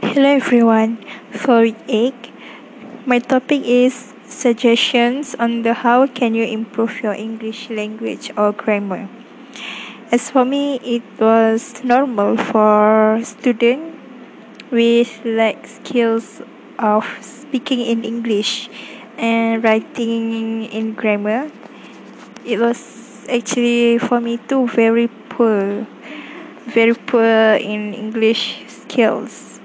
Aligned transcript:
Hello 0.00 0.30
everyone. 0.30 1.02
Week 1.48 1.74
8, 1.88 2.14
my 3.04 3.18
topic 3.18 3.62
is 3.64 4.14
suggestions 4.28 5.34
on 5.34 5.62
the 5.62 5.74
how 5.74 6.06
can 6.06 6.36
you 6.36 6.44
improve 6.44 7.02
your 7.02 7.14
English 7.14 7.68
language 7.68 8.30
or 8.36 8.52
grammar. 8.52 9.08
As 10.12 10.30
for 10.30 10.44
me, 10.44 10.78
it 10.84 11.02
was 11.18 11.82
normal 11.82 12.36
for 12.36 13.18
student 13.24 13.98
with 14.70 15.18
lack 15.24 15.66
skills 15.66 16.42
of 16.78 17.02
speaking 17.20 17.80
in 17.80 18.04
English 18.04 18.70
and 19.18 19.64
writing 19.64 20.62
in 20.70 20.94
grammar. 20.94 21.50
It 22.46 22.60
was 22.60 23.26
actually 23.28 23.98
for 23.98 24.20
me 24.20 24.38
too 24.46 24.68
very 24.68 25.08
poor, 25.28 25.88
very 26.66 26.94
poor 26.94 27.58
in 27.58 27.94
English 27.94 28.62
skills 28.68 29.57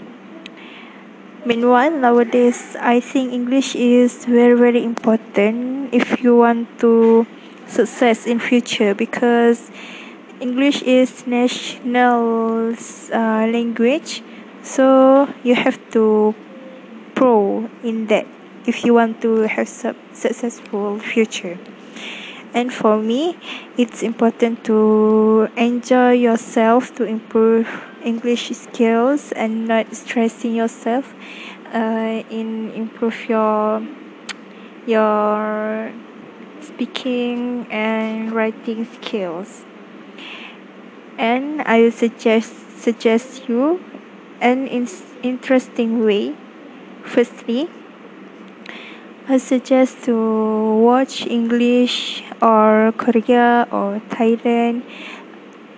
Meanwhile, 1.45 1.91
nowadays, 1.99 2.75
I 2.79 2.99
think 3.01 3.33
English 3.33 3.75
is 3.75 4.23
very, 4.25 4.55
very 4.55 4.83
important 4.83 5.93
if 5.93 6.23
you 6.23 6.37
want 6.37 6.67
to 6.79 7.27
success 7.67 8.25
in 8.25 8.39
future 8.39 8.95
because 8.95 9.69
English 10.39 10.81
is 10.83 11.27
national 11.27 12.75
uh, 13.11 13.43
language, 13.51 14.23
so 14.63 15.27
you 15.43 15.55
have 15.55 15.77
to 15.91 16.33
pro 17.13 17.69
in 17.83 18.07
that 18.07 18.25
if 18.65 18.85
you 18.85 18.93
want 18.93 19.21
to 19.21 19.43
have 19.43 19.67
su- 19.67 19.95
successful 20.13 20.97
future. 20.99 21.59
And 22.53 22.71
for 22.71 23.01
me, 23.01 23.39
it's 23.75 24.03
important 24.03 24.63
to 24.65 25.49
enjoy 25.57 26.11
yourself 26.13 26.93
to 26.95 27.03
improve 27.03 27.67
English 28.01 28.49
skills 28.51 29.31
and 29.33 29.65
not 29.67 29.87
stressing 29.95 30.53
yourself 30.53 31.15
uh, 31.73 32.21
in 32.29 32.69
improve 32.71 33.27
your 33.27 33.81
your 34.85 35.93
speaking 36.61 37.67
and 37.69 38.31
writing 38.33 38.85
skills. 38.85 39.65
And 41.17 41.61
I 41.65 41.81
will 41.81 41.91
suggest 41.91 42.79
suggest 42.81 43.47
you 43.47 43.81
an 44.39 44.67
in- 44.67 44.87
interesting 45.21 46.03
way. 46.03 46.37
Firstly 47.01 47.69
I 49.25 49.37
suggest 49.37 50.03
to 50.03 50.15
watch 50.83 51.25
English 51.25 52.23
or 52.41 52.91
Korea 52.97 53.65
or 53.71 54.01
Thailand 54.11 54.83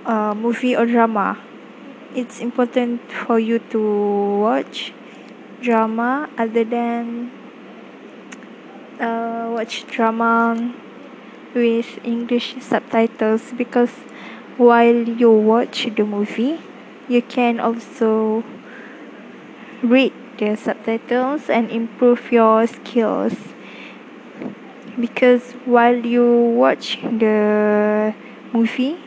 uh, 0.03 0.33
movie 0.33 0.75
or 0.75 0.87
drama. 0.87 1.37
It's 2.15 2.39
important 2.41 3.01
for 3.11 3.37
you 3.37 3.59
to 3.69 3.81
watch 4.41 4.93
drama 5.61 6.27
other 6.39 6.63
than 6.63 7.29
uh, 8.99 9.53
watch 9.53 9.85
drama 9.93 10.73
with 11.53 11.99
English 12.03 12.55
subtitles 12.61 13.53
because 13.55 13.93
while 14.57 15.05
you 15.05 15.29
watch 15.29 15.85
the 15.95 16.03
movie 16.03 16.57
you 17.07 17.21
can 17.21 17.59
also 17.59 18.43
read 19.83 20.24
the 20.37 20.55
subtitles 20.55 21.49
and 21.49 21.69
improve 21.71 22.31
your 22.31 22.67
skills. 22.67 23.33
Because 24.99 25.53
while 25.65 26.05
you 26.05 26.25
watch 26.55 26.99
the 27.01 28.13
movie 28.53 28.97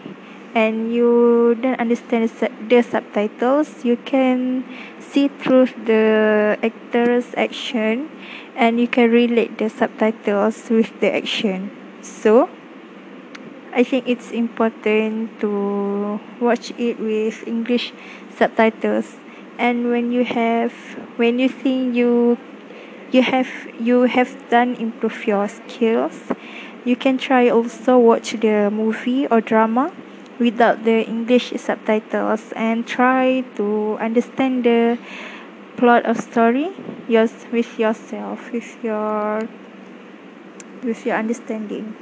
and 0.55 0.93
you 0.93 1.57
don't 1.61 1.79
understand 1.81 2.29
the 2.69 2.83
subtitles 2.83 3.85
you 3.85 3.97
can 3.97 4.65
see 4.99 5.29
through 5.29 5.67
the 5.85 6.59
actor's 6.63 7.35
action 7.37 8.11
and 8.57 8.81
you 8.81 8.89
can 8.89 9.11
relate 9.11 9.57
the 9.59 9.69
subtitles 9.69 10.69
with 10.69 10.93
the 11.01 11.15
action. 11.15 11.71
So 12.03 12.51
I 13.73 13.85
think 13.85 14.09
it's 14.09 14.31
important 14.31 15.41
to 15.41 16.21
watch 16.41 16.73
it 16.77 16.99
with 16.99 17.47
English 17.47 17.93
subtitles 18.35 19.17
and 19.59 19.91
when 19.91 20.13
you 20.13 20.25
have 20.25 20.73
when 21.17 21.39
you 21.39 21.49
think 21.49 21.95
you 21.95 22.39
you 23.11 23.23
have 23.23 23.49
you 23.79 24.03
have 24.03 24.31
done 24.49 24.75
improve 24.77 25.27
your 25.27 25.49
skills 25.49 26.33
you 26.85 26.97
can 26.97 27.19
try 27.19 27.49
also 27.49 27.99
watch 27.99 28.33
the 28.41 28.71
movie 28.71 29.27
or 29.27 29.41
drama 29.41 29.93
without 30.39 30.85
the 30.85 31.05
English 31.05 31.53
subtitles 31.57 32.53
and 32.55 32.87
try 32.87 33.43
to 33.57 33.99
understand 34.01 34.65
the 34.65 34.97
plot 35.77 36.07
of 36.07 36.17
story 36.17 36.71
yours 37.09 37.47
with 37.51 37.79
yourself 37.79 38.53
with 38.53 38.83
your 38.83 39.49
with 40.83 41.05
your 41.05 41.17
understanding. 41.17 41.95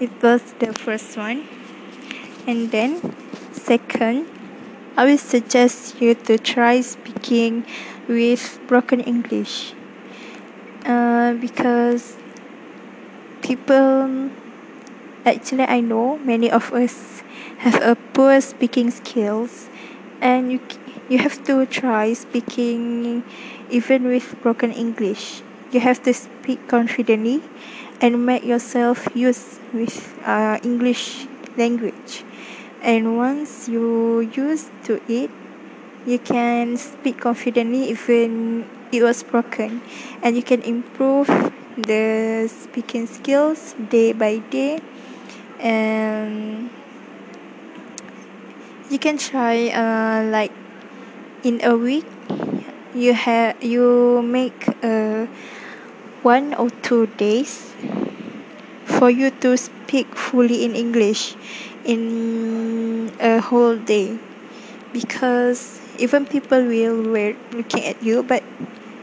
It 0.00 0.10
was 0.22 0.42
the 0.58 0.72
first 0.72 1.16
one. 1.16 1.46
And 2.46 2.70
then 2.70 3.00
second 3.52 4.33
I 4.96 5.04
will 5.06 5.18
suggest 5.18 6.00
you 6.00 6.14
to 6.30 6.38
try 6.38 6.80
speaking 6.80 7.66
with 8.06 8.60
broken 8.66 9.00
English. 9.00 9.74
Uh, 10.86 11.34
because 11.34 12.16
people 13.42 14.30
actually 15.24 15.64
I 15.64 15.80
know 15.80 16.18
many 16.18 16.50
of 16.50 16.72
us 16.72 17.22
have 17.58 17.80
a 17.82 17.96
poor 18.12 18.40
speaking 18.40 18.90
skills 18.90 19.68
and 20.20 20.52
you 20.52 20.60
you 21.08 21.18
have 21.18 21.42
to 21.44 21.66
try 21.66 22.12
speaking 22.12 23.24
even 23.70 24.04
with 24.04 24.36
broken 24.40 24.70
English. 24.72 25.42
You 25.72 25.80
have 25.80 26.02
to 26.04 26.14
speak 26.14 26.60
confidently 26.68 27.42
and 28.00 28.24
make 28.24 28.44
yourself 28.44 29.08
use 29.14 29.58
with 29.72 30.14
uh, 30.22 30.58
English 30.62 31.26
language 31.56 32.22
and 32.84 33.16
once 33.16 33.68
you 33.68 34.20
used 34.20 34.70
to 34.84 35.00
it 35.08 35.30
you 36.06 36.18
can 36.18 36.76
speak 36.76 37.18
confidently 37.18 37.88
even 37.88 38.68
it 38.94 39.02
was 39.02 39.22
broken. 39.22 39.82
And 40.22 40.36
you 40.36 40.42
can 40.42 40.62
improve 40.62 41.26
the 41.76 42.46
speaking 42.46 43.06
skills 43.06 43.74
day 43.90 44.12
by 44.12 44.38
day. 44.38 44.80
And 45.58 46.70
you 48.90 48.98
can 48.98 49.18
try 49.18 49.68
uh, 49.74 50.30
like 50.30 50.52
in 51.42 51.64
a 51.64 51.76
week 51.76 52.06
you 52.94 53.14
have 53.14 53.62
you 53.62 54.22
make 54.22 54.68
uh, 54.84 55.26
one 56.22 56.54
or 56.54 56.70
two 56.86 57.06
days 57.18 57.74
for 58.84 59.10
you 59.10 59.30
to 59.42 59.56
speak 59.56 60.14
fully 60.14 60.64
in 60.64 60.76
English 60.76 61.34
in 61.84 63.12
a 63.20 63.40
whole 63.40 63.76
day. 63.78 64.18
Because 64.92 65.80
even 65.98 66.26
people 66.26 66.64
will 66.66 67.02
were 67.10 67.34
looking 67.52 67.84
at 67.84 68.02
you 68.02 68.22
but 68.22 68.42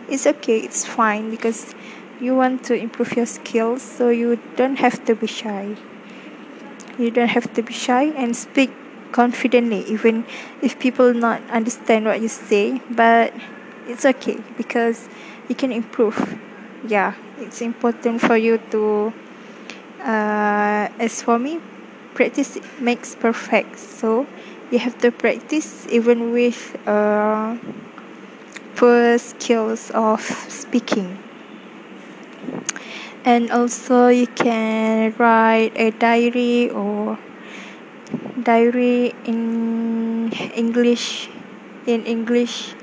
it's 0.07 0.25
okay 0.27 0.59
it's 0.59 0.85
fine 0.85 1.29
because 1.29 1.73
you 2.19 2.35
want 2.35 2.63
to 2.63 2.75
improve 2.75 3.15
your 3.15 3.25
skills 3.25 3.81
so 3.83 4.09
you 4.09 4.39
don't 4.55 4.77
have 4.79 5.03
to 5.05 5.15
be 5.15 5.27
shy. 5.27 5.75
You 6.97 7.11
don't 7.11 7.29
have 7.29 7.51
to 7.53 7.63
be 7.63 7.73
shy 7.73 8.03
and 8.15 8.35
speak 8.35 8.71
confidently 9.11 9.81
even 9.91 10.25
if 10.61 10.79
people 10.79 11.13
not 11.13 11.41
understand 11.49 12.05
what 12.05 12.21
you 12.21 12.29
say 12.29 12.81
but 12.89 13.33
it's 13.85 14.05
okay 14.05 14.43
because 14.55 15.09
you 15.47 15.55
can 15.55 15.71
improve. 15.71 16.15
Yeah 16.83 17.13
it's 17.37 17.61
important 17.61 18.21
for 18.21 18.37
you 18.37 18.59
to 18.71 19.13
uh, 19.99 20.87
as 20.99 21.21
for 21.21 21.37
me 21.39 21.59
practice 22.13 22.57
makes 22.79 23.15
perfect. 23.15 23.79
So 23.79 24.27
you 24.71 24.79
have 24.79 24.97
to 24.99 25.11
practice 25.11 25.87
even 25.89 26.31
with 26.31 26.75
uh, 26.87 27.57
poor 28.75 29.17
skills 29.17 29.91
of 29.93 30.21
speaking. 30.49 31.19
And 33.23 33.51
also 33.51 34.07
you 34.07 34.27
can 34.27 35.13
write 35.17 35.71
a 35.75 35.91
diary 35.91 36.69
or 36.71 37.19
diary 38.41 39.13
in 39.25 40.31
english 40.55 41.29
in 41.85 42.01
english. 42.05 42.73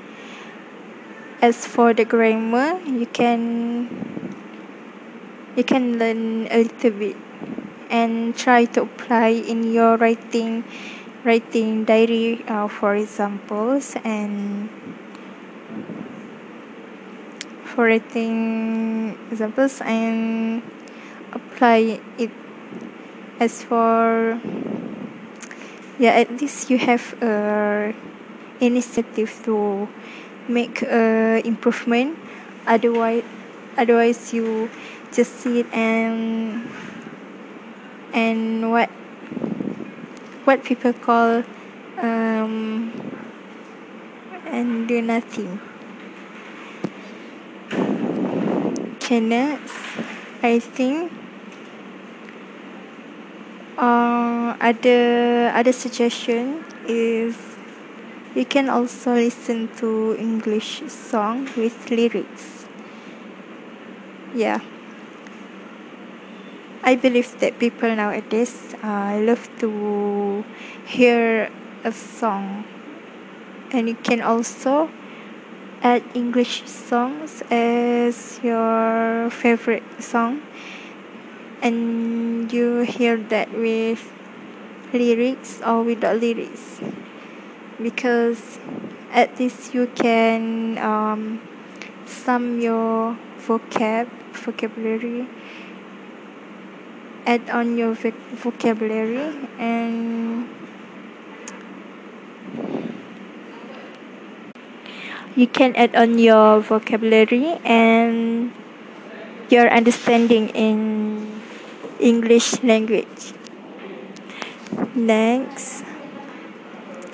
As 1.43 1.67
for 1.67 1.95
the 1.95 2.05
grammar 2.05 2.79
you 2.87 3.07
can 3.07 3.89
you 5.57 5.65
can 5.65 5.99
learn 5.99 6.47
a 6.51 6.63
little 6.63 6.91
bit 6.91 7.17
and 7.90 8.37
try 8.37 8.64
to 8.64 8.82
apply 8.82 9.29
in 9.29 9.73
your 9.73 9.96
writing 9.96 10.64
writing 11.25 11.85
diary 11.85 12.44
uh, 12.49 12.69
for 12.69 12.94
examples 12.94 13.96
and 14.05 14.70
for 17.64 17.87
writing 17.87 19.19
examples 19.31 19.81
and 19.82 20.62
apply 21.32 21.99
it 22.19 22.31
as 23.40 23.62
for 23.62 24.38
yeah 25.99 26.12
at 26.17 26.31
least 26.40 26.70
you 26.70 26.79
have 26.79 27.14
a 27.23 27.94
initiative 28.61 29.31
to 29.44 29.88
make 30.49 30.82
uh, 30.82 31.40
improvement. 31.44 32.19
Otherwise 32.67 33.25
otherwise 33.76 34.35
you 34.35 34.69
just 35.12 35.40
sit 35.40 35.67
and 35.73 36.67
and 38.13 38.71
what 38.71 38.89
what 40.45 40.65
people 40.65 40.93
call 40.93 41.45
um 41.99 42.93
and 44.47 44.89
do 44.89 45.03
nothing 45.03 45.61
okay 48.97 49.21
next 49.21 49.75
I 50.43 50.59
think 50.59 51.13
uh 53.77 54.57
other 54.61 55.51
other 55.55 55.73
suggestion 55.73 56.65
is 56.87 57.37
you 58.35 58.45
can 58.45 58.69
also 58.69 59.15
listen 59.15 59.69
to 59.77 60.15
English 60.19 60.83
song 60.87 61.49
with 61.57 61.91
lyrics. 61.91 62.67
Yeah 64.35 64.61
I 66.88 66.96
believe 66.96 67.38
that 67.40 67.58
people 67.58 67.94
nowadays 67.94 68.75
uh, 68.82 69.20
love 69.20 69.44
to 69.61 70.43
hear 70.87 71.52
a 71.85 71.93
song. 71.93 72.64
And 73.70 73.90
you 73.90 73.94
can 73.94 74.23
also 74.23 74.88
add 75.82 76.02
English 76.14 76.64
songs 76.64 77.43
as 77.50 78.40
your 78.43 79.29
favorite 79.29 79.85
song. 80.00 80.40
And 81.61 82.50
you 82.50 82.88
hear 82.88 83.19
that 83.37 83.52
with 83.52 84.00
lyrics 84.90 85.61
or 85.61 85.82
without 85.82 86.17
lyrics. 86.17 86.81
Because 87.76 88.58
at 89.12 89.38
least 89.38 89.75
you 89.75 89.93
can 89.94 90.79
um, 90.79 91.43
sum 92.06 92.62
your 92.62 93.19
vocab 93.44 94.08
vocabulary 94.32 95.29
add 97.29 97.45
on 97.53 97.77
your 97.77 97.93
vocabulary 98.41 99.29
and 99.61 100.49
you 105.37 105.47
can 105.47 105.77
add 105.77 105.95
on 105.95 106.19
your 106.19 106.61
vocabulary 106.65 107.61
and 107.69 108.51
your 109.53 109.69
understanding 109.69 110.49
in 110.57 111.29
English 112.01 112.63
language. 112.65 113.37
Next, 114.97 115.85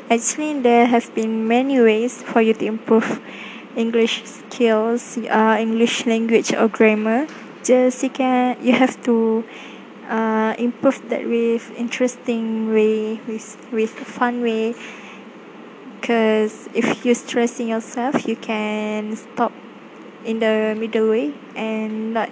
actually, 0.08 0.60
there 0.60 0.87
have 0.87 1.12
been 1.14 1.49
many 1.49 1.81
ways 1.81 2.22
for 2.22 2.40
you 2.40 2.55
to 2.55 2.64
improve 2.64 3.19
English 3.75 4.22
skills, 4.25 5.19
uh, 5.26 5.56
English 5.58 6.06
language 6.06 6.55
or 6.55 6.69
grammar. 6.69 7.26
Just 7.64 8.02
you 8.02 8.10
can, 8.10 8.56
you 8.62 8.75
have 8.75 9.02
to 9.05 9.43
uh, 10.08 10.54
improve 10.58 11.08
that 11.08 11.26
with 11.26 11.70
interesting 11.76 12.72
way, 12.72 13.20
with 13.26 13.56
with 13.72 13.90
fun 13.90 14.42
way. 14.42 14.74
Because 16.00 16.68
if 16.74 17.04
you're 17.04 17.14
stressing 17.14 17.68
yourself 17.68 18.28
you 18.28 18.36
can 18.36 19.16
stop 19.16 19.52
in 20.24 20.38
the 20.38 20.76
middle 20.78 21.08
way 21.08 21.32
and 21.56 22.12
not 22.12 22.28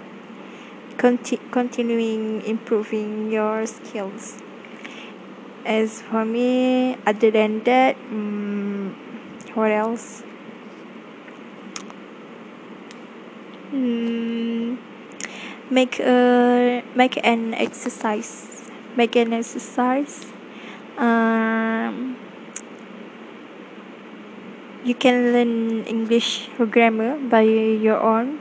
conti- 0.97 1.41
continuing 1.51 2.41
improving 2.45 3.31
your 3.31 3.65
skills. 3.65 4.37
As 5.65 6.01
for 6.01 6.25
me 6.25 6.97
other 7.07 7.31
than 7.31 7.63
that 7.63 7.95
um, 8.11 8.95
what 9.55 9.71
else? 9.71 10.23
Mm, 13.73 14.77
make 15.73 15.99
a 15.99 16.83
make 16.95 17.17
an 17.23 17.53
exercise 17.53 18.69
make 18.95 19.15
an 19.15 19.33
exercise 19.33 20.33
um, 20.97 22.15
you 24.83 24.93
can 24.93 25.31
learn 25.31 25.83
English 25.85 26.49
grammar 26.69 27.17
by 27.17 27.41
your 27.41 27.99
own. 27.99 28.39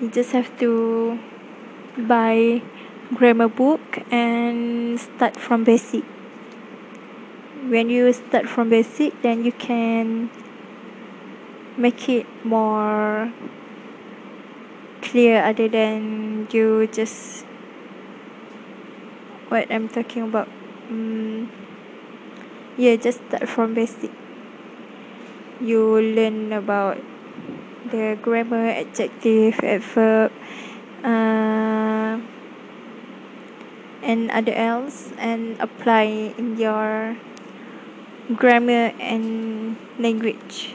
You 0.00 0.08
just 0.10 0.32
have 0.32 0.52
to 0.60 1.18
buy 1.96 2.62
grammar 3.14 3.48
book 3.48 3.80
and 4.10 5.00
start 5.00 5.36
from 5.36 5.64
basic. 5.64 6.04
When 7.68 7.88
you 7.88 8.12
start 8.12 8.48
from 8.48 8.68
basic, 8.68 9.20
then 9.22 9.44
you 9.44 9.52
can 9.52 10.30
make 11.76 12.08
it 12.08 12.26
more 12.44 13.32
clear 15.02 15.42
other 15.44 15.68
than 15.68 16.48
you 16.52 16.86
just 16.88 17.44
what 19.48 19.66
I'm 19.70 19.88
talking 19.88 20.22
about. 20.22 20.48
Um, 20.88 21.48
yeah, 22.76 22.96
just 22.96 23.20
start 23.28 23.48
from 23.48 23.74
basic 23.74 24.10
you 25.60 26.00
learn 26.00 26.52
about 26.52 26.98
the 27.84 28.18
grammar, 28.22 28.68
adjective, 28.70 29.60
adverb, 29.62 30.32
uh, 31.04 32.18
and 34.02 34.30
other 34.30 34.52
else, 34.52 35.12
and 35.18 35.56
apply 35.60 36.32
in 36.36 36.56
your 36.56 37.16
grammar 38.36 38.92
and 38.98 39.76
language. 39.98 40.74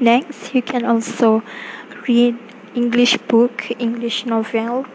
Next, 0.00 0.54
you 0.54 0.62
can 0.62 0.84
also 0.84 1.42
read 2.08 2.36
English 2.74 3.16
book, 3.28 3.70
English 3.78 4.26
novel, 4.26 4.86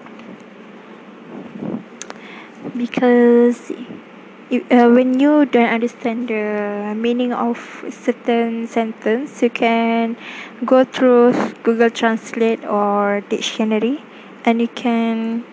because 2.75 3.72
uh, 3.72 4.90
when 4.90 5.19
you 5.19 5.46
don't 5.46 5.69
understand 5.69 6.28
the 6.28 6.94
meaning 6.96 7.31
of 7.31 7.86
certain 7.90 8.68
sentence 8.68 9.42
you 9.44 9.50
can 9.50 10.18
go 10.66 10.84
through 10.84 11.31
google 11.62 11.90
translate 11.90 12.66
or 12.66 13.22
dictionary 13.30 14.02
and 14.45 14.60
you 14.60 14.68
can 14.68 15.44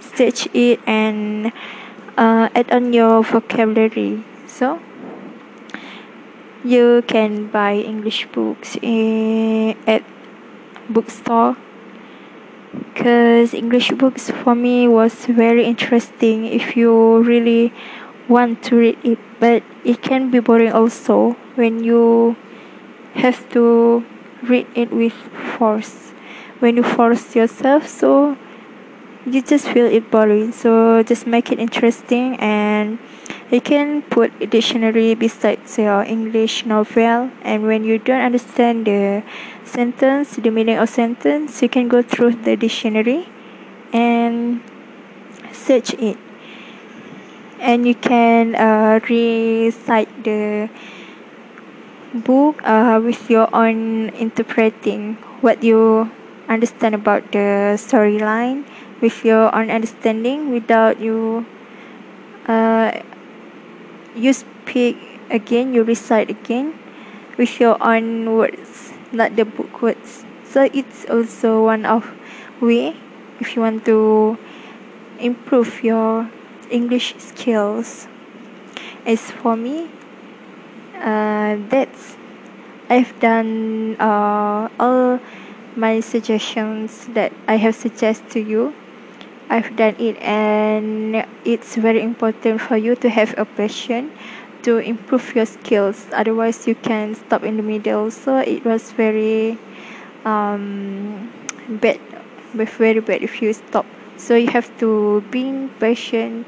search 0.00 0.48
it 0.52 0.80
and 0.86 1.52
uh, 2.16 2.48
add 2.54 2.70
on 2.72 2.92
your 2.92 3.22
vocabulary. 3.22 4.24
So 4.46 4.80
you 6.64 7.02
can 7.06 7.46
buy 7.46 7.74
english 7.74 8.26
books 8.32 8.76
in, 8.82 9.76
at 9.86 10.02
bookstore. 10.88 11.56
Because 12.72 13.54
english 13.54 13.90
books 13.92 14.30
for 14.30 14.54
me 14.54 14.88
was 14.88 15.26
very 15.26 15.64
interesting 15.64 16.44
if 16.44 16.76
you 16.76 17.22
really 17.22 17.72
want 18.28 18.62
to 18.64 18.76
read 18.76 18.98
it. 19.04 19.18
But 19.40 19.62
it 19.84 20.02
can 20.02 20.30
be 20.30 20.40
boring 20.40 20.72
also 20.72 21.36
when 21.54 21.84
you 21.84 22.36
have 23.14 23.48
to 23.50 24.04
read 24.42 24.66
it 24.74 24.90
with 24.92 25.14
force. 25.56 26.12
When 26.58 26.76
you 26.76 26.82
force 26.82 27.36
yourself 27.36 27.86
so 27.86 28.36
you 29.24 29.42
just 29.42 29.68
feel 29.68 29.86
it 29.86 30.10
boring. 30.10 30.52
So 30.52 31.02
just 31.02 31.26
make 31.26 31.52
it 31.52 31.58
interesting 31.58 32.36
and 32.36 32.98
you 33.50 33.60
can 33.60 34.02
put 34.02 34.30
a 34.40 34.46
dictionary 34.46 35.14
besides 35.14 35.78
your 35.78 36.02
english 36.04 36.66
novel 36.66 37.30
and 37.42 37.62
when 37.62 37.84
you 37.84 37.98
don't 37.98 38.20
understand 38.20 38.86
the 38.86 39.22
sentence 39.64 40.36
the 40.36 40.50
meaning 40.50 40.76
of 40.76 40.88
sentence 40.88 41.62
you 41.62 41.68
can 41.68 41.88
go 41.88 42.02
through 42.02 42.32
the 42.44 42.56
dictionary 42.56 43.28
and 43.92 44.60
search 45.52 45.94
it. 45.94 46.16
And 47.58 47.86
you 47.86 47.94
can 47.94 48.54
uh, 48.54 49.00
recite 49.08 50.08
the 50.22 50.70
book 52.14 52.62
uh, 52.62 53.00
with 53.02 53.28
your 53.28 53.50
own 53.54 54.10
interpreting. 54.14 55.18
What 55.42 55.62
you 55.62 56.10
understand 56.48 56.94
about 56.94 57.32
the 57.32 57.76
storyline 57.76 58.64
with 59.00 59.24
your 59.24 59.54
own 59.54 59.70
understanding 59.70 60.50
without 60.50 61.00
you 61.00 61.46
uh, 62.46 63.02
you 64.14 64.32
speak 64.32 64.96
again 65.30 65.74
you 65.74 65.82
recite 65.82 66.30
again 66.30 66.78
with 67.36 67.60
your 67.60 67.76
own 67.82 68.36
words 68.36 68.92
not 69.12 69.34
the 69.36 69.44
book 69.44 69.82
words 69.82 70.24
so 70.44 70.68
it's 70.72 71.04
also 71.10 71.64
one 71.64 71.84
of 71.84 72.04
way 72.60 72.96
if 73.40 73.54
you 73.54 73.62
want 73.62 73.84
to 73.84 74.36
improve 75.18 75.82
your 75.82 76.30
English 76.70 77.14
skills. 77.18 78.08
As 79.06 79.20
for 79.30 79.56
me, 79.56 79.90
uh, 80.96 81.56
that's 81.68 82.16
I've 82.90 83.18
done 83.20 83.96
uh, 84.00 84.68
all 84.78 85.20
my 85.76 86.00
suggestions 86.00 87.06
that 87.12 87.32
I 87.46 87.56
have 87.56 87.74
suggested 87.74 88.30
to 88.30 88.40
you. 88.40 88.74
I've 89.50 89.74
done 89.76 89.96
it, 89.98 90.16
and 90.20 91.24
it's 91.44 91.76
very 91.76 92.02
important 92.02 92.60
for 92.60 92.76
you 92.76 92.94
to 92.96 93.08
have 93.08 93.34
a 93.38 93.44
passion 93.44 94.12
to 94.62 94.78
improve 94.78 95.34
your 95.34 95.46
skills. 95.46 96.06
Otherwise 96.12 96.66
you 96.66 96.74
can 96.74 97.14
stop 97.14 97.42
in 97.44 97.56
the 97.56 97.62
middle. 97.62 98.10
So 98.10 98.38
it 98.38 98.64
was 98.64 98.92
very 98.92 99.58
um 100.24 101.32
bad 101.68 102.00
very 102.54 103.00
bad 103.00 103.22
if 103.22 103.40
you 103.42 103.52
stop. 103.52 103.86
So 104.16 104.34
you 104.34 104.48
have 104.48 104.68
to 104.78 105.22
being 105.30 105.70
patient 105.80 106.46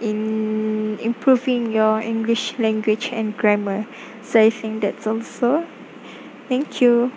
in 0.00 0.98
improving 1.00 1.72
your 1.72 2.00
english 2.00 2.58
language 2.58 3.10
and 3.12 3.36
grammar. 3.36 3.86
So 4.22 4.40
I 4.40 4.50
think 4.50 4.82
that's 4.82 5.06
also 5.06 5.66
thank 6.48 6.80
you 6.80 7.12